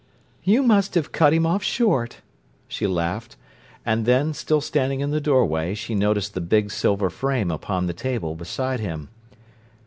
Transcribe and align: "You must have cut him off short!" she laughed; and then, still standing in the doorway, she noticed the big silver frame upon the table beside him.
"You 0.43 0.63
must 0.63 0.95
have 0.95 1.11
cut 1.11 1.31
him 1.31 1.45
off 1.45 1.61
short!" 1.61 2.21
she 2.67 2.87
laughed; 2.87 3.35
and 3.85 4.07
then, 4.07 4.33
still 4.33 4.59
standing 4.59 4.99
in 4.99 5.11
the 5.11 5.21
doorway, 5.21 5.75
she 5.75 5.93
noticed 5.93 6.33
the 6.33 6.41
big 6.41 6.71
silver 6.71 7.11
frame 7.11 7.51
upon 7.51 7.85
the 7.85 7.93
table 7.93 8.33
beside 8.33 8.79
him. 8.79 9.09